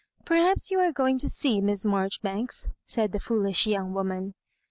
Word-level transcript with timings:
'^ 0.21 0.25
Perhaps 0.25 0.71
you 0.71 0.79
are 0.79 0.91
going 0.91 1.19
to 1.19 1.29
see 1.29 1.61
Miss 1.61 1.85
Marjoribanks," 1.85 2.67
said 2.87 3.11
the 3.11 3.19
foolish 3.19 3.67
young 3.67 3.93
wo 3.93 4.01
man. 4.01 4.33